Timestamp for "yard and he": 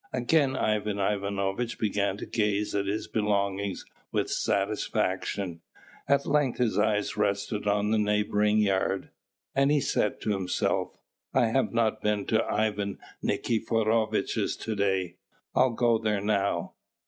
8.57-9.79